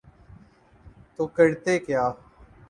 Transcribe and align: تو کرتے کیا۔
تو 1.15 1.23
کرتے 1.35 1.73
کیا۔ 1.85 2.03